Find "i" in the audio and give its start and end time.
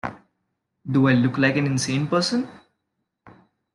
1.09-1.13